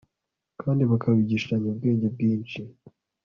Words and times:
kandi 0.61 0.81
bakawigishanya 0.89 1.67
ubwenge 1.71 2.07
bwinshi 2.15 2.59